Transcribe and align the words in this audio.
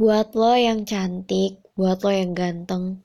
buat 0.00 0.32
lo 0.32 0.56
yang 0.56 0.88
cantik, 0.88 1.60
buat 1.76 2.00
lo 2.00 2.08
yang 2.08 2.32
ganteng. 2.32 3.04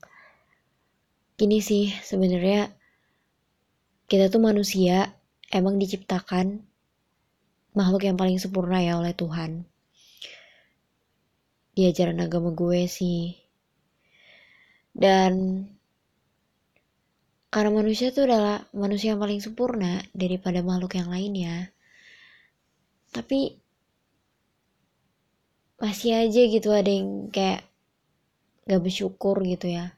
Gini 1.36 1.60
sih, 1.60 1.92
sebenarnya 1.92 2.72
kita 4.08 4.32
tuh 4.32 4.40
manusia 4.40 5.12
emang 5.52 5.76
diciptakan 5.76 6.64
makhluk 7.76 8.08
yang 8.08 8.16
paling 8.16 8.40
sempurna 8.40 8.80
ya 8.80 8.96
oleh 8.96 9.12
Tuhan. 9.12 9.68
Di 11.76 11.84
ajaran 11.84 12.16
agama 12.24 12.56
gue 12.56 12.88
sih. 12.88 13.36
Dan 14.96 15.68
karena 17.52 17.76
manusia 17.76 18.08
tuh 18.08 18.24
adalah 18.24 18.64
manusia 18.72 19.12
yang 19.12 19.20
paling 19.20 19.44
sempurna 19.44 20.00
daripada 20.16 20.64
makhluk 20.64 20.96
yang 20.96 21.12
lainnya. 21.12 21.76
Tapi 23.12 23.65
masih 25.86 26.18
aja 26.18 26.42
gitu 26.50 26.74
ada 26.74 26.90
yang 26.90 27.30
kayak 27.30 27.62
gak 28.66 28.82
bersyukur 28.82 29.38
gitu 29.46 29.70
ya. 29.70 29.94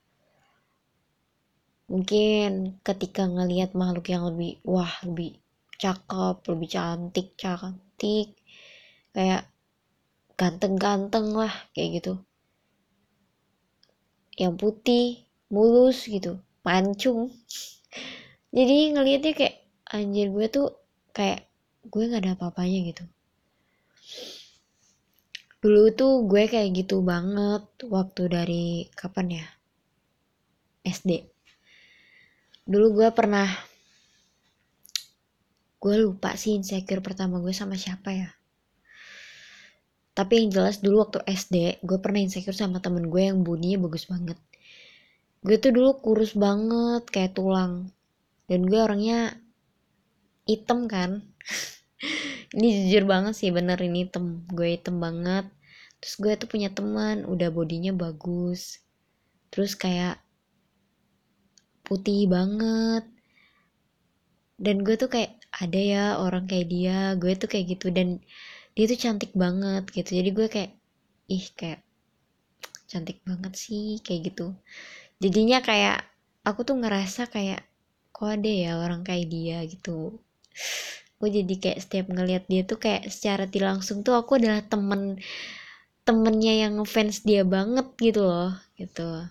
Mungkin 1.89 2.77
ketika 2.85 3.25
ngelihat 3.25 3.73
makhluk 3.73 4.12
yang 4.12 4.29
lebih 4.29 4.61
wah 4.69 4.93
lebih 5.09 5.41
cakep 5.81 6.45
lebih 6.45 6.69
cantik 6.69 7.33
cantik 7.41 8.37
kayak 9.17 9.48
ganteng-ganteng 10.37 11.33
lah 11.33 11.55
kayak 11.73 12.05
gitu. 12.05 12.20
Yang 14.37 14.55
putih 14.61 15.07
mulus 15.48 16.05
gitu 16.05 16.37
mancung. 16.61 17.33
Jadi 18.57 18.93
ngelihatnya 18.93 19.33
kayak 19.33 19.57
anjir 19.89 20.29
gue 20.29 20.47
tuh 20.53 20.69
kayak 21.17 21.48
gue 21.89 22.05
nggak 22.05 22.20
ada 22.20 22.33
apa-apanya 22.37 22.93
gitu 22.93 23.09
dulu 25.59 25.91
tuh 25.91 26.12
gue 26.30 26.47
kayak 26.47 26.71
gitu 26.75 27.03
banget 27.03 27.67
waktu 27.91 28.23
dari 28.30 28.67
kapan 28.95 29.42
ya? 29.42 29.47
SD 30.87 31.39
dulu 32.69 33.01
gue 33.01 33.09
pernah 33.17 33.48
gue 35.81 35.95
lupa 36.05 36.36
sih 36.36 36.53
insecure 36.59 37.01
pertama 37.01 37.41
gue 37.41 37.55
sama 37.56 37.81
siapa 37.81 38.12
ya. 38.12 38.29
Tapi 40.12 40.33
yang 40.42 40.51
jelas 40.51 40.83
dulu 40.83 41.06
waktu 41.06 41.23
SD 41.25 41.81
gue 41.81 41.98
pernah 42.03 42.20
insecure 42.20 42.53
sama 42.53 42.83
temen 42.84 43.09
gue 43.09 43.23
yang 43.25 43.41
bodinya 43.41 43.89
bagus 43.89 44.05
banget. 44.11 44.36
Gue 45.41 45.56
tuh 45.56 45.73
dulu 45.73 45.97
kurus 46.03 46.34
banget 46.34 47.09
kayak 47.09 47.39
tulang. 47.39 47.89
Dan 48.51 48.67
gue 48.67 48.81
orangnya 48.83 49.39
hitam 50.45 50.91
kan 50.91 51.23
ini 52.57 52.89
jujur 52.89 53.05
banget 53.05 53.35
sih 53.37 53.51
bener 53.53 53.77
ini 53.85 54.09
hitam 54.09 54.45
gue 54.49 54.69
hitam 54.79 54.97
banget. 55.03 55.45
Terus 56.01 56.15
gue 56.23 56.33
tuh 56.41 56.49
punya 56.49 56.71
teman 56.73 57.27
udah 57.29 57.49
bodinya 57.53 57.93
bagus. 57.93 58.81
Terus 59.53 59.77
kayak 59.77 60.17
putih 61.85 62.25
banget. 62.31 63.05
Dan 64.59 64.83
gue 64.87 64.97
tuh 64.97 65.11
kayak 65.13 65.39
ada 65.55 65.81
ya 65.81 66.05
orang 66.23 66.49
kayak 66.49 66.67
dia 66.73 66.99
gue 67.21 67.33
tuh 67.37 67.51
kayak 67.51 67.77
gitu. 67.77 67.93
Dan 67.93 68.23
dia 68.73 68.85
tuh 68.89 68.99
cantik 68.99 69.33
banget 69.37 69.85
gitu. 69.93 70.11
Jadi 70.17 70.31
gue 70.33 70.47
kayak 70.49 70.73
ih 71.29 71.47
kayak 71.53 71.85
cantik 72.89 73.21
banget 73.29 73.53
sih 73.59 74.01
kayak 74.01 74.33
gitu. 74.33 74.57
Jadinya 75.21 75.61
kayak 75.61 76.07
aku 76.49 76.65
tuh 76.65 76.81
ngerasa 76.81 77.29
kayak 77.29 77.61
kok 78.15 78.41
ada 78.41 78.49
ya 78.49 78.81
orang 78.81 79.05
kayak 79.05 79.29
dia 79.29 79.61
gitu 79.69 80.17
gue 81.19 81.30
jadi 81.34 81.55
kayak 81.58 81.78
setiap 81.83 82.06
ngeliat 82.14 82.47
dia 82.47 82.62
tuh 82.62 82.78
kayak 82.78 83.11
secara 83.11 83.50
tidak 83.50 83.78
langsung 83.78 84.06
tuh 84.06 84.14
aku 84.14 84.38
adalah 84.38 84.62
temen 84.62 85.19
temennya 86.06 86.55
yang 86.64 86.78
ngefans 86.78 87.27
dia 87.27 87.42
banget 87.44 87.91
gitu 87.98 88.22
loh 88.24 88.55
gitu. 88.78 89.27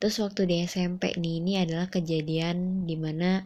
Terus 0.00 0.16
waktu 0.24 0.42
di 0.48 0.56
SMP 0.64 1.12
nih 1.14 1.34
ini 1.44 1.52
adalah 1.60 1.92
kejadian 1.92 2.88
di 2.88 2.96
mana 2.96 3.44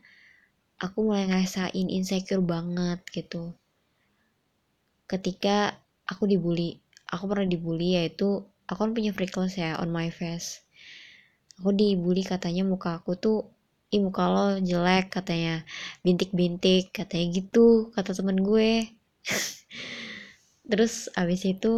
aku 0.78 1.02
mulai 1.02 1.26
ngerasain 1.26 1.90
insecure 1.90 2.40
banget 2.40 3.02
gitu. 3.10 3.52
Ketika 5.10 5.74
aku 6.06 6.30
dibully 6.30 6.78
aku 7.10 7.24
pernah 7.26 7.46
dibully 7.50 7.98
yaitu 7.98 8.46
aku 8.70 8.78
kan 8.86 8.92
punya 8.94 9.10
freckles 9.10 9.58
ya 9.58 9.76
on 9.82 9.90
my 9.90 10.08
face. 10.14 10.62
Aku 11.58 11.70
dibully 11.70 12.22
katanya 12.22 12.62
muka 12.66 12.98
aku 13.02 13.14
tuh 13.18 13.53
ih 13.94 14.02
muka 14.06 14.24
lo 14.34 14.46
jelek 14.68 15.04
katanya. 15.16 15.62
Bintik-bintik 16.04 16.90
katanya 16.96 17.26
gitu 17.38 17.94
kata 17.94 18.10
temen 18.18 18.38
gue. 18.48 18.90
Terus 20.70 20.94
abis 21.20 21.42
itu 21.52 21.72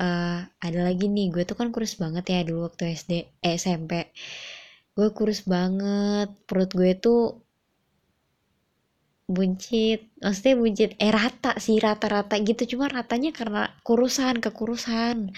uh, 0.00 0.38
ada 0.66 0.80
lagi 0.86 1.06
nih 1.10 1.26
gue 1.34 1.42
tuh 1.48 1.56
kan 1.58 1.68
kurus 1.74 1.94
banget 2.02 2.24
ya 2.32 2.40
dulu 2.48 2.68
waktu 2.68 2.82
SD 2.94 3.12
eh, 3.46 3.56
SMP 3.56 3.92
gue 4.96 5.08
kurus 5.12 5.44
banget 5.44 6.28
perut 6.48 6.70
gue 6.72 6.92
tuh 6.96 7.20
buncit 9.26 10.00
maksudnya 10.22 10.54
buncit 10.62 10.90
eh 11.02 11.10
rata 11.10 11.52
sih 11.58 11.76
rata-rata 11.82 12.34
gitu. 12.48 12.62
Cuma 12.76 12.86
ratanya 12.86 13.30
karena 13.34 13.62
kurusan 13.86 14.38
kekurusan. 14.44 15.34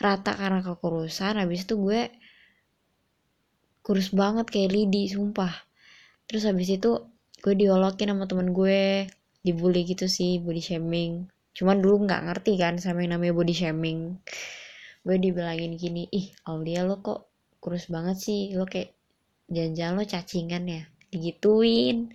Rata 0.00 0.32
karena 0.40 0.60
kekurusan 0.64 1.34
habis 1.36 1.68
itu 1.68 1.74
gue 1.76 2.08
kurus 3.90 4.14
banget 4.14 4.46
kayak 4.46 4.70
lidi 4.70 5.10
sumpah. 5.10 5.50
Terus 6.30 6.46
habis 6.46 6.70
itu 6.70 7.10
gue 7.42 7.54
diolokin 7.58 8.14
sama 8.14 8.30
temen 8.30 8.54
gue 8.54 9.10
dibully 9.42 9.82
gitu 9.82 10.06
sih 10.06 10.38
body 10.38 10.62
shaming. 10.62 11.26
Cuman 11.58 11.82
dulu 11.82 12.06
nggak 12.06 12.22
ngerti 12.30 12.54
kan 12.54 12.78
sama 12.78 13.02
yang 13.02 13.18
namanya 13.18 13.34
body 13.34 13.50
shaming. 13.50 14.14
Gue 15.02 15.18
dibilangin 15.18 15.74
gini 15.74 16.06
ih 16.06 16.30
Aulia 16.46 16.86
lo 16.86 17.02
kok 17.02 17.34
kurus 17.58 17.90
banget 17.90 18.22
sih? 18.22 18.54
Lo 18.54 18.62
kayak 18.62 18.94
jangan-jangan 19.50 19.94
lo 19.98 20.04
cacingan 20.06 20.64
ya? 20.70 20.82
Digituin. 21.10 22.14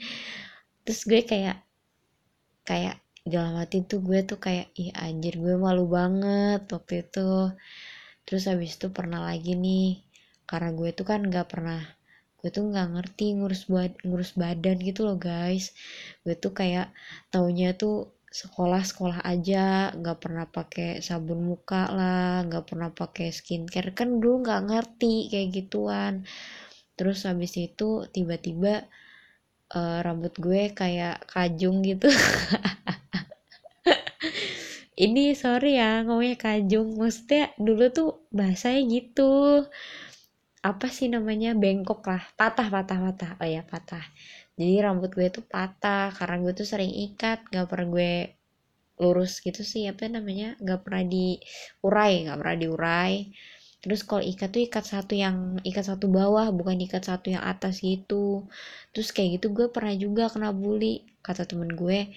Terus 0.87 1.01
gue 1.03 1.27
kayak 1.27 1.59
kayak 2.63 3.03
dalam 3.27 3.59
hati 3.59 3.83
tuh 3.83 3.99
gue 3.99 4.23
tuh 4.23 4.39
kayak 4.39 4.71
ih 4.79 4.95
anjir 4.95 5.43
gue 5.43 5.59
malu 5.59 5.91
banget 5.91 6.71
waktu 6.71 7.03
itu. 7.03 7.51
Terus 8.23 8.47
habis 8.47 8.79
itu 8.79 8.87
pernah 8.95 9.27
lagi 9.27 9.59
nih 9.59 10.04
karena 10.49 10.69
gue 10.77 10.89
tuh 10.97 11.05
kan 11.09 11.21
nggak 11.25 11.47
pernah 11.51 11.81
gue 12.45 12.53
tuh 12.53 12.69
nggak 12.69 12.87
ngerti 12.93 13.25
ngurus 13.41 13.65
bad 13.73 13.93
ngurus 14.05 14.31
badan 14.37 14.77
gitu 14.77 15.01
loh 15.07 15.17
guys. 15.17 15.73
Gue 16.21 16.37
tuh 16.37 16.53
kayak 16.53 16.93
taunya 17.33 17.73
tuh 17.73 18.13
sekolah 18.29 18.83
sekolah 18.85 19.19
aja 19.25 19.89
nggak 19.97 20.17
pernah 20.21 20.45
pakai 20.45 21.01
sabun 21.01 21.41
muka 21.41 21.89
lah 21.89 22.45
nggak 22.45 22.65
pernah 22.69 22.89
pakai 22.93 23.33
skincare. 23.33 23.97
Kan 23.97 24.21
dulu 24.21 24.45
nggak 24.45 24.61
ngerti 24.69 25.33
kayak 25.33 25.49
gituan. 25.57 26.13
Terus 26.93 27.25
habis 27.25 27.57
itu 27.57 28.05
tiba-tiba 28.13 28.85
uh, 29.73 29.99
rambut 30.05 30.37
gue 30.37 30.69
kayak 30.69 31.25
kajung 31.25 31.81
gitu. 31.81 32.13
Ini 34.95 35.33
sorry 35.33 35.81
ya 35.81 36.05
ngomongnya 36.05 36.37
kajung. 36.37 36.93
Maksudnya 37.01 37.57
dulu 37.57 37.89
tuh 37.89 38.09
bahasanya 38.29 38.85
gitu 38.85 39.65
apa 40.69 40.87
sih 40.89 41.07
namanya? 41.15 41.53
Bengkok 41.53 42.01
lah. 42.09 42.23
Patah 42.39 42.67
patah 42.73 42.97
patah. 43.05 43.31
Oh 43.41 43.47
ya 43.55 43.61
patah. 43.61 44.01
Jadi 44.57 44.73
rambut 44.85 45.11
gue 45.13 45.27
tuh 45.29 45.45
patah 45.45 46.09
karena 46.17 46.35
gue 46.41 46.53
tuh 46.57 46.67
sering 46.71 46.89
ikat. 46.89 47.45
Gak 47.53 47.69
pernah 47.69 47.87
gue 47.93 48.11
lurus 49.01 49.33
gitu 49.45 49.61
sih. 49.61 49.85
Apa 49.91 50.09
namanya? 50.09 50.57
Gak 50.57 50.81
pernah 50.81 51.03
diurai 51.05 52.13
gak 52.25 52.37
pernah 52.41 52.57
diurai. 52.57 53.13
Terus 53.85 54.01
kalau 54.01 54.23
ikat 54.25 54.49
tuh 54.49 54.61
ikat 54.65 54.85
satu 54.89 55.13
yang 55.13 55.61
ikat 55.61 55.85
satu 55.85 56.09
bawah 56.09 56.49
bukan 56.49 56.81
ikat 56.89 57.05
satu 57.05 57.29
yang 57.29 57.45
atas 57.45 57.85
gitu. 57.85 58.49
Terus 58.89 59.13
kayak 59.13 59.37
gitu 59.37 59.53
gue 59.53 59.67
pernah 59.69 59.93
juga 59.93 60.33
kena 60.33 60.49
bully. 60.49 61.05
Kata 61.21 61.45
temen 61.45 61.69
gue 61.77 62.09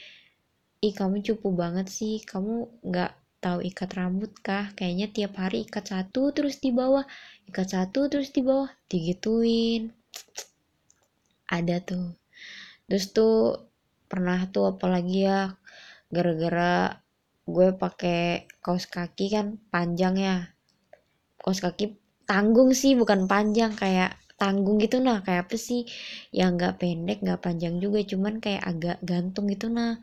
ih 0.81 0.95
kamu 0.97 1.21
cupu 1.21 1.53
banget 1.53 1.93
sih. 1.93 2.25
Kamu 2.25 2.81
nggak 2.89 3.13
tahu 3.39 3.63
ikat 3.63 3.91
rambut 3.95 4.35
kah? 4.43 4.71
Kayaknya 4.75 5.07
tiap 5.15 5.33
hari 5.39 5.67
ikat 5.67 5.91
satu 5.91 6.35
terus 6.35 6.59
di 6.59 6.71
bawah. 6.75 7.07
Ikat 7.47 7.69
satu 7.75 8.11
terus 8.11 8.35
di 8.35 8.43
bawah. 8.43 8.71
Digituin. 8.91 9.95
Ada 11.49 11.81
tuh. 11.83 12.15
Terus 12.91 13.05
tuh 13.15 13.37
pernah 14.11 14.49
tuh 14.51 14.77
apalagi 14.77 15.29
ya 15.29 15.53
gara-gara 16.09 16.99
gue 17.49 17.69
pakai 17.77 18.49
kaos 18.61 18.91
kaki 18.91 19.33
kan 19.33 19.57
panjang 19.71 20.15
ya. 20.19 20.37
Kaos 21.39 21.63
kaki 21.63 21.97
tanggung 22.29 22.75
sih 22.77 22.99
bukan 22.99 23.25
panjang 23.31 23.73
kayak 23.73 24.19
tanggung 24.37 24.83
gitu 24.83 24.99
nah. 24.99 25.23
Kayak 25.23 25.49
apa 25.49 25.57
sih? 25.57 25.87
Yang 26.35 26.51
nggak 26.59 26.75
pendek 26.83 27.19
nggak 27.23 27.41
panjang 27.41 27.79
juga 27.79 28.03
cuman 28.03 28.43
kayak 28.43 28.63
agak 28.67 28.99
gantung 29.01 29.47
gitu 29.47 29.71
nah 29.71 29.97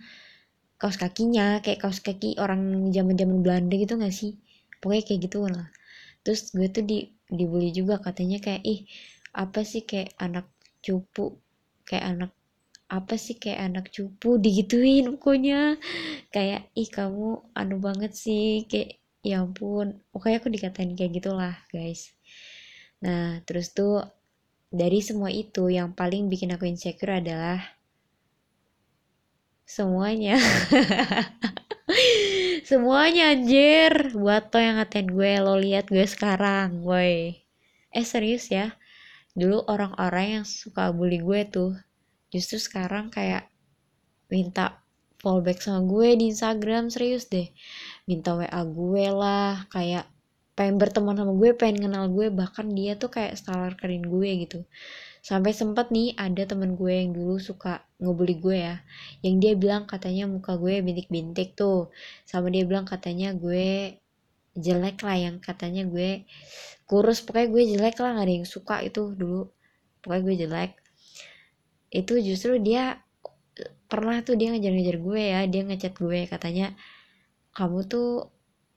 kaos 0.85 1.01
kakinya 1.01 1.65
kayak 1.65 1.81
kaos 1.81 1.97
kaki 1.97 2.37
orang 2.37 2.93
zaman 2.93 3.17
zaman 3.17 3.41
Belanda 3.41 3.73
gitu 3.73 3.97
gak 3.97 4.13
sih? 4.13 4.37
Pokoknya 4.77 5.01
kayak 5.09 5.19
gitu 5.25 5.49
lah. 5.49 5.65
Terus 6.21 6.53
gue 6.53 6.69
tuh 6.69 6.85
di 6.85 7.09
dibully 7.25 7.73
juga 7.73 7.97
katanya 7.97 8.37
kayak 8.37 8.61
ih 8.61 8.85
apa 9.33 9.65
sih 9.65 9.81
kayak 9.81 10.13
anak 10.21 10.45
cupu 10.85 11.41
kayak 11.89 12.05
anak 12.05 12.31
apa 12.85 13.17
sih 13.17 13.33
kayak 13.41 13.65
anak 13.65 13.85
cupu 13.89 14.37
digituin 14.37 15.09
pokoknya. 15.17 15.81
Kayak 16.29 16.69
ih 16.77 16.85
kamu 16.85 17.49
anu 17.57 17.81
banget 17.81 18.13
sih 18.13 18.69
kayak 18.69 19.01
ya 19.25 19.41
ampun. 19.41 20.05
Pokoknya 20.13 20.37
aku 20.37 20.53
dikatain 20.53 20.93
kayak 20.93 21.17
gitulah 21.17 21.57
guys. 21.73 22.13
Nah 23.01 23.41
terus 23.41 23.73
tuh 23.73 24.05
dari 24.69 25.01
semua 25.01 25.33
itu 25.33 25.65
yang 25.65 25.97
paling 25.97 26.29
bikin 26.29 26.53
aku 26.53 26.69
insecure 26.69 27.17
adalah 27.17 27.74
semuanya. 29.65 30.37
Semuanya 32.69 33.33
anjir. 33.33 34.13
Buat 34.13 34.53
to 34.53 34.61
yang 34.61 34.81
ngatain 34.81 35.09
gue 35.09 35.31
lo 35.41 35.57
lihat 35.57 35.89
gue 35.89 36.05
sekarang 36.05 36.85
woi 36.85 37.41
eh 37.93 38.05
serius 38.05 38.49
ya. 38.49 38.73
Dulu 39.37 39.69
orang-orang 39.69 40.41
yang 40.41 40.45
suka 40.47 40.89
bully 40.89 41.21
gue 41.21 41.41
tuh 41.49 41.71
justru 42.33 42.57
sekarang 42.57 43.13
kayak 43.13 43.49
minta 44.31 44.81
fallback 45.21 45.61
sama 45.61 45.85
gue 45.85 46.17
di 46.17 46.33
Instagram 46.33 46.89
serius 46.89 47.29
deh. 47.29 47.49
Minta 48.09 48.37
WA 48.37 48.61
gue 48.65 49.05
lah 49.13 49.65
kayak 49.69 50.09
pengen 50.57 50.79
berteman 50.79 51.17
sama 51.17 51.33
gue 51.37 51.51
pengen 51.53 51.89
kenal 51.89 52.05
gue. 52.09 52.33
Bahkan 52.33 52.73
dia 52.73 52.97
tuh 52.97 53.13
kayak 53.13 53.37
stalkerin 53.37 54.05
gue 54.05 54.29
gitu 54.45 54.59
sampai 55.25 55.57
sempet 55.57 55.89
nih 55.89 56.13
ada 56.21 56.45
temen 56.45 56.77
gue 56.77 56.93
yang 57.01 57.09
dulu 57.17 57.41
suka 57.41 57.81
ngebully 57.97 58.37
gue 58.37 58.57
ya. 58.61 58.75
Yang 59.25 59.35
dia 59.41 59.53
bilang 59.57 59.89
katanya 59.89 60.29
muka 60.29 60.53
gue 60.61 60.85
bintik-bintik 60.85 61.57
tuh. 61.57 61.89
Sama 62.29 62.53
dia 62.53 62.61
bilang 62.61 62.85
katanya 62.85 63.33
gue 63.33 63.97
jelek 64.53 65.01
lah 65.01 65.17
yang 65.17 65.41
katanya 65.41 65.81
gue 65.89 66.29
kurus. 66.85 67.25
Pokoknya 67.25 67.49
gue 67.49 67.63
jelek 67.73 67.97
lah 68.05 68.21
gak 68.21 68.25
ada 68.29 68.33
yang 68.37 68.45
suka 68.45 68.85
itu 68.85 69.17
dulu. 69.17 69.49
Pokoknya 70.05 70.21
gue 70.21 70.35
jelek. 70.45 70.71
Itu 71.89 72.21
justru 72.21 72.61
dia 72.61 73.01
pernah 73.89 74.21
tuh 74.21 74.37
dia 74.37 74.53
ngejar-ngejar 74.53 74.97
gue 75.01 75.21
ya. 75.25 75.41
Dia 75.49 75.61
ngechat 75.65 75.97
gue 75.97 76.29
katanya 76.29 76.77
kamu 77.57 77.81
tuh 77.89 78.34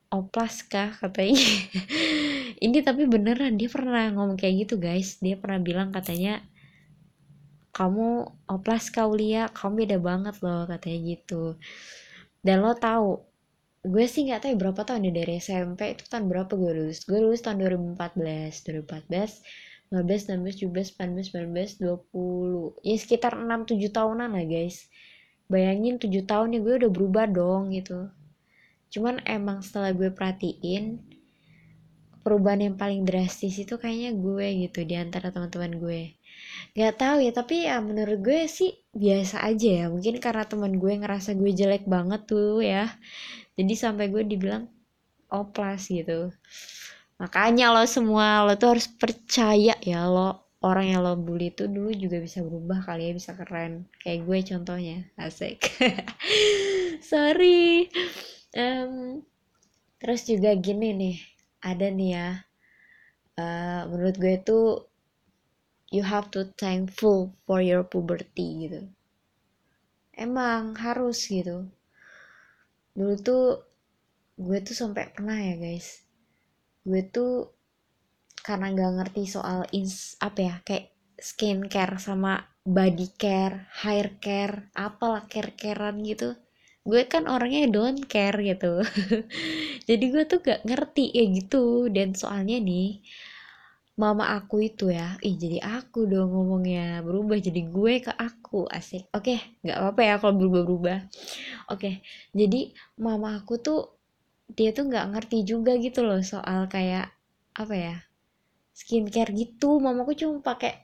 oplas 0.09 0.65
kah 0.65 0.89
katanya? 0.97 1.37
Ini 2.65 2.77
tapi 2.81 3.05
beneran 3.05 3.55
dia 3.55 3.69
pernah 3.69 4.09
ngomong 4.09 4.35
kayak 4.35 4.67
gitu 4.67 4.75
guys. 4.81 5.21
Dia 5.21 5.37
pernah 5.37 5.61
bilang 5.61 5.93
katanya 5.93 6.41
kamu 7.71 8.27
oplas 8.49 8.89
kau 8.91 9.13
Lia 9.15 9.47
kamu 9.53 9.85
beda 9.85 9.97
banget 10.01 10.35
loh 10.43 10.65
katanya 10.65 10.99
gitu. 11.15 11.55
Dan 12.41 12.65
lo 12.65 12.73
tahu 12.75 13.21
gue 13.85 14.05
sih 14.11 14.27
nggak 14.27 14.43
tahu 14.43 14.51
ya 14.53 14.57
berapa 14.59 14.81
tahun 14.83 15.07
ya 15.07 15.13
dari 15.15 15.33
SMP 15.39 15.95
itu 15.95 16.03
tahun 16.09 16.27
berapa 16.27 16.51
gue 16.57 16.71
lulus. 16.73 17.05
Gue 17.05 17.21
lulus 17.21 17.45
tahun 17.45 17.61
2014 17.63 18.85
2014 18.85 19.69
15, 19.89 20.37
16, 20.37 20.69
17, 20.69 20.93
18, 21.01 21.33
19, 21.33 21.81
20 21.81 22.85
ya 22.85 22.95
sekitar 22.97 23.33
6-7 23.33 23.89
tahunan 23.89 24.29
lah 24.33 24.45
guys. 24.45 24.85
Bayangin 25.49 25.97
7 25.97 26.29
tahun 26.29 26.57
ya 26.57 26.59
gue 26.61 26.75
udah 26.85 26.91
berubah 26.93 27.25
dong 27.25 27.73
gitu 27.73 28.09
cuman 28.89 29.21
emang 29.25 29.61
setelah 29.61 29.93
gue 29.93 30.09
perhatiin 30.09 31.09
perubahan 32.29 32.61
yang 32.71 32.75
paling 32.75 33.07
drastis 33.07 33.57
itu 33.57 33.79
kayaknya 33.79 34.13
gue 34.13 34.47
gitu 34.67 34.85
di 34.85 34.95
antara 34.99 35.31
teman-teman 35.31 35.79
gue. 35.79 36.01
Nggak 36.75 36.95
tahu 36.99 37.17
ya 37.25 37.31
tapi 37.33 37.65
ya 37.65 37.81
menurut 37.81 38.19
gue 38.21 38.45
sih 38.45 38.75
biasa 38.93 39.41
aja 39.41 39.69
ya. 39.81 39.85
Mungkin 39.89 40.21
karena 40.21 40.45
teman 40.45 40.77
gue 40.77 40.93
ngerasa 40.99 41.33
gue 41.33 41.51
jelek 41.55 41.87
banget 41.87 42.29
tuh 42.29 42.61
ya. 42.61 42.91
Jadi 43.57 43.73
sampai 43.73 44.11
gue 44.11 44.23
dibilang 44.27 44.67
oplas 45.31 45.89
gitu. 45.89 46.29
Makanya 47.19 47.75
lo 47.75 47.83
semua 47.89 48.47
lo 48.47 48.55
tuh 48.55 48.77
harus 48.77 48.87
percaya 48.87 49.75
ya 49.83 50.07
lo 50.07 50.47
orang 50.59 50.91
yang 50.91 51.01
lo 51.03 51.15
bully 51.15 51.55
itu 51.55 51.71
dulu 51.71 51.91
juga 51.95 52.19
bisa 52.19 52.43
berubah 52.43 52.83
kali 52.83 53.09
ya 53.09 53.13
bisa 53.15 53.31
keren. 53.35 53.87
Kayak 54.03 54.19
gue 54.27 54.37
contohnya 54.53 54.97
asik. 55.17 55.65
Sorry 57.09 57.89
um, 58.55 59.21
terus 59.99 60.25
juga 60.25 60.55
gini 60.55 60.95
nih 60.95 61.17
ada 61.61 61.87
nih 61.91 62.11
ya. 62.15 62.29
Uh, 63.39 63.87
menurut 63.87 64.15
gue 64.19 64.35
tuh 64.43 64.67
you 65.91 66.03
have 66.03 66.27
to 66.31 66.49
thankful 66.59 67.31
for 67.47 67.63
your 67.63 67.83
puberty 67.83 68.67
gitu. 68.67 68.81
Emang 70.15 70.75
harus 70.75 71.23
gitu. 71.27 71.71
Dulu 72.95 73.15
tuh 73.19 73.45
gue 74.39 74.59
tuh 74.63 74.75
sampai 74.75 75.07
pernah 75.11 75.39
ya 75.39 75.55
guys. 75.55 76.03
Gue 76.83 77.03
tuh 77.07 77.47
karena 78.39 78.71
gak 78.71 78.93
ngerti 78.99 79.23
soal 79.27 79.67
ins 79.75 80.15
apa 80.23 80.39
ya 80.39 80.55
kayak 80.63 80.95
skincare 81.19 81.99
sama 81.99 82.39
body 82.63 83.11
care, 83.19 83.67
hair 83.83 84.15
care, 84.23 84.71
apalah 84.75 85.27
care-carean 85.27 85.99
gitu 86.07 86.39
gue 86.89 87.05
kan 87.05 87.29
orangnya 87.29 87.69
don't 87.69 88.03
care 88.09 88.35
gitu. 88.41 88.81
Jadi 89.89 90.05
gue 90.09 90.23
tuh 90.25 90.39
gak 90.41 90.65
ngerti 90.65 91.13
ya 91.13 91.23
gitu. 91.29 91.87
Dan 91.93 92.17
soalnya 92.17 92.57
nih 92.57 92.99
mama 93.99 94.31
aku 94.31 94.63
itu 94.63 94.95
ya 94.95 95.19
ih 95.19 95.35
jadi 95.35 95.59
aku 95.59 96.07
dong 96.07 96.31
ngomongnya 96.31 97.03
berubah 97.03 97.35
jadi 97.35 97.67
gue 97.67 97.93
ke 97.99 98.11
aku 98.15 98.63
asik. 98.71 99.11
Oke 99.11 99.35
okay, 99.35 99.39
nggak 99.59 99.75
apa-apa 99.75 100.01
ya 100.07 100.15
kalau 100.23 100.33
berubah-berubah. 100.39 100.97
Oke 101.67 101.75
okay, 101.75 101.93
jadi 102.31 102.71
mama 102.95 103.35
aku 103.35 103.59
tuh 103.59 103.91
dia 104.55 104.71
tuh 104.71 104.87
nggak 104.87 105.03
ngerti 105.11 105.43
juga 105.43 105.75
gitu 105.75 106.07
loh 106.07 106.23
soal 106.23 106.71
kayak 106.71 107.11
apa 107.59 107.75
ya 107.75 107.95
skincare 108.71 109.35
gitu. 109.35 109.83
Mamaku 109.83 110.15
cuma 110.15 110.39
pakai 110.39 110.79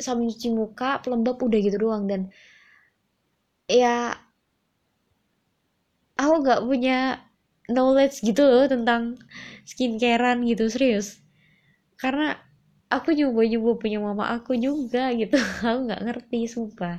sabun 0.00 0.32
cuci 0.32 0.48
muka 0.56 1.04
pelembab 1.04 1.36
udah 1.36 1.60
gitu 1.60 1.76
doang. 1.76 2.08
Dan 2.08 2.32
ya 3.68 4.16
aku 6.16 6.34
gak 6.44 6.62
punya 6.64 7.22
knowledge 7.70 8.22
gitu 8.22 8.42
loh 8.42 8.66
tentang 8.66 9.18
skincarean 9.64 10.42
gitu 10.46 10.66
serius. 10.66 11.22
Karena 11.96 12.34
aku 12.90 13.14
nyoba-nyoba 13.14 13.78
punya 13.78 13.98
mama 14.02 14.34
aku 14.34 14.58
juga 14.58 15.08
gitu. 15.14 15.38
Aku 15.64 15.88
nggak 15.88 16.02
ngerti 16.02 16.50
sumpah. 16.50 16.98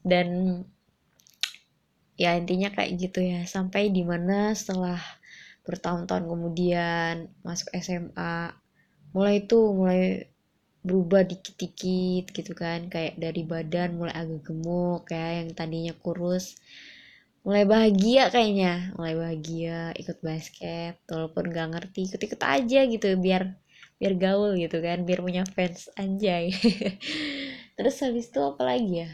Dan 0.00 0.60
ya 2.16 2.34
intinya 2.36 2.72
kayak 2.72 2.96
gitu 2.96 3.20
ya. 3.20 3.44
Sampai 3.44 3.92
di 3.92 4.02
mana 4.02 4.56
setelah 4.56 4.98
bertahun-tahun 5.68 6.26
kemudian 6.26 7.30
masuk 7.44 7.70
SMA 7.78 8.56
mulai 9.14 9.44
itu 9.44 9.58
mulai 9.76 10.26
berubah 10.80 11.28
dikit-dikit 11.28 12.32
gitu 12.32 12.52
kan. 12.56 12.88
Kayak 12.88 13.20
dari 13.20 13.44
badan 13.44 14.00
mulai 14.00 14.16
agak 14.16 14.48
gemuk 14.48 15.06
ya 15.12 15.44
yang 15.44 15.52
tadinya 15.52 15.92
kurus 16.00 16.56
mulai 17.44 17.64
bahagia 17.64 18.28
kayaknya. 18.28 18.92
Mulai 18.96 19.14
bahagia 19.16 19.78
ikut 19.96 20.18
basket 20.20 21.00
walaupun 21.08 21.48
gak 21.48 21.68
ngerti 21.76 22.10
ikut-ikut 22.12 22.40
aja 22.40 22.80
gitu 22.86 23.08
biar 23.16 23.56
biar 24.00 24.14
gaul 24.16 24.56
gitu 24.56 24.80
kan 24.80 25.04
biar 25.04 25.20
punya 25.20 25.44
fans 25.48 25.88
anjay. 25.96 26.52
Terus 27.76 27.96
habis 28.04 28.28
itu 28.28 28.40
apa 28.40 28.62
lagi 28.64 29.04
ya? 29.04 29.10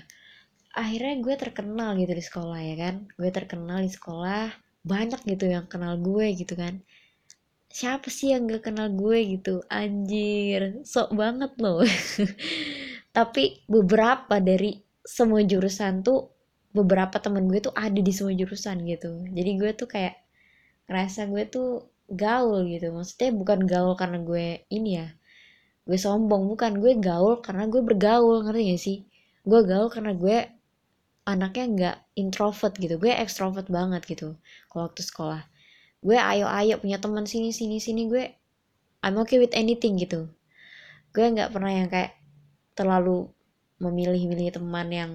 Akhirnya 0.76 1.14
gue 1.22 1.34
terkenal 1.38 1.90
gitu 1.98 2.12
di 2.12 2.24
sekolah 2.24 2.60
ya 2.60 2.76
kan. 2.78 2.94
Gue 3.18 3.30
terkenal 3.34 3.78
di 3.82 3.90
sekolah 3.90 4.52
banyak 4.86 5.20
gitu 5.26 5.50
yang 5.50 5.66
kenal 5.66 5.98
gue 5.98 6.26
gitu 6.38 6.54
kan. 6.54 6.82
Siapa 7.70 8.08
sih 8.08 8.34
yang 8.34 8.46
gak 8.46 8.70
kenal 8.70 8.90
gue 8.94 9.38
gitu? 9.38 9.62
Anjir 9.70 10.82
sok 10.86 11.14
banget 11.14 11.52
loh. 11.58 11.82
Tapi 13.16 13.64
beberapa 13.66 14.38
dari 14.42 14.76
semua 15.06 15.40
jurusan 15.46 16.02
tuh 16.02 16.35
beberapa 16.76 17.16
temen 17.16 17.48
gue 17.48 17.64
tuh 17.64 17.72
ada 17.72 17.96
di 17.96 18.12
semua 18.12 18.36
jurusan 18.36 18.84
gitu. 18.84 19.24
Jadi 19.32 19.50
gue 19.56 19.70
tuh 19.72 19.88
kayak 19.88 20.20
ngerasa 20.86 21.32
gue 21.32 21.42
tuh 21.48 21.88
gaul 22.12 22.68
gitu. 22.68 22.92
Maksudnya 22.92 23.32
bukan 23.32 23.64
gaul 23.64 23.96
karena 23.96 24.20
gue 24.20 24.68
ini 24.68 24.90
ya 25.00 25.08
gue 25.88 25.96
sombong. 25.96 26.44
Bukan 26.52 26.78
gue 26.84 26.92
gaul 27.00 27.40
karena 27.40 27.64
gue 27.64 27.80
bergaul 27.80 28.44
ngerti 28.44 28.62
gak 28.76 28.82
sih? 28.82 28.98
Gue 29.48 29.64
gaul 29.64 29.88
karena 29.88 30.12
gue 30.12 30.36
anaknya 31.26 31.64
nggak 31.66 31.96
introvert 32.20 32.74
gitu. 32.76 33.00
Gue 33.00 33.16
ekstrovert 33.16 33.66
banget 33.72 34.04
gitu 34.04 34.36
kalau 34.68 34.92
waktu 34.92 35.02
sekolah. 35.02 35.42
Gue 36.04 36.20
ayo 36.20 36.46
ayo 36.46 36.78
punya 36.78 37.00
teman 37.00 37.24
sini 37.24 37.50
sini 37.50 37.80
sini 37.80 38.06
gue 38.06 38.24
I'm 39.02 39.16
okay 39.22 39.40
with 39.40 39.56
anything 39.56 39.96
gitu. 39.96 40.28
Gue 41.16 41.24
nggak 41.32 41.50
pernah 41.50 41.72
yang 41.72 41.88
kayak 41.88 42.14
terlalu 42.76 43.26
memilih-milih 43.80 44.56
teman 44.56 44.88
yang 44.92 45.12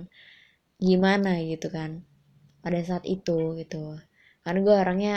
gimana 0.82 1.38
gitu 1.46 1.70
kan 1.70 2.02
pada 2.66 2.82
saat 2.82 3.06
itu 3.06 3.56
gitu. 3.62 4.02
Karena 4.42 4.60
gue 4.66 4.76
orangnya 4.76 5.16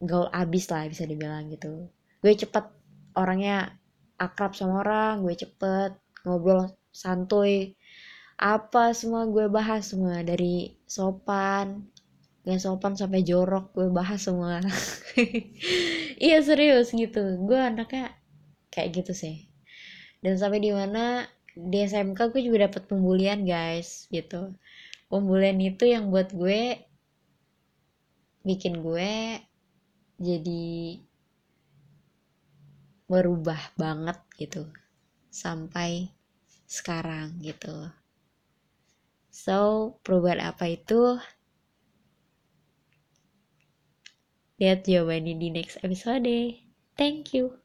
gaul 0.00 0.28
abis 0.32 0.72
lah 0.72 0.88
bisa 0.88 1.04
dibilang 1.04 1.52
gitu. 1.52 1.92
Gue 2.24 2.32
cepet 2.32 2.64
orangnya 3.12 3.76
akrab 4.16 4.56
sama 4.56 4.80
orang 4.80 5.20
gue 5.24 5.34
cepet 5.36 5.92
ngobrol 6.24 6.72
santuy. 6.90 7.76
Apa 8.40 8.96
semua 8.96 9.28
gue 9.28 9.46
bahas 9.52 9.92
semua 9.92 10.24
dari 10.24 10.74
sopan 10.88 11.86
gak 12.42 12.58
sopan 12.58 12.98
sampai 12.98 13.22
jorok 13.22 13.70
gue 13.76 13.88
bahas 13.92 14.24
semua. 14.24 14.58
Iya 16.22 16.38
serius 16.38 16.94
gitu. 16.94 17.20
Gue 17.44 17.58
anaknya 17.58 18.14
kayak 18.72 19.02
gitu 19.02 19.12
sih. 19.12 19.50
Dan 20.22 20.38
sampai 20.38 20.62
di 20.62 20.70
mana 20.70 21.26
di 21.52 21.82
SMK 21.84 22.32
gue 22.32 22.42
juga 22.46 22.70
dapet 22.70 22.88
pembulian 22.88 23.44
guys 23.44 24.08
gitu 24.08 24.56
pembulian 25.12 25.60
itu 25.60 25.84
yang 25.84 26.08
buat 26.08 26.32
gue 26.32 26.80
bikin 28.48 28.80
gue 28.80 29.44
jadi 30.16 30.64
berubah 33.12 33.76
banget 33.76 34.16
gitu 34.40 34.72
sampai 35.28 36.08
sekarang 36.64 37.36
gitu. 37.44 37.92
So 39.28 39.92
perubahan 40.00 40.48
apa 40.48 40.72
itu? 40.72 41.20
Lihat 44.56 44.88
jawabannya 44.88 45.36
di 45.36 45.48
next 45.52 45.76
episode. 45.84 46.56
Thank 46.96 47.36
you 47.36 47.61